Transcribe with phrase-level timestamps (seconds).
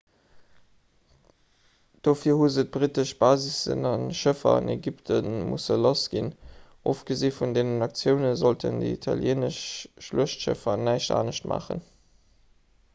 [2.07, 5.19] dofir hu se d'brittesch basissen a schëffer an ägypte
[5.51, 6.31] musse lass ginn
[6.95, 9.61] ofgesi vun deenen aktioune sollten déi italieenesch
[10.07, 11.85] schluechtschëffer näischt anescht maachen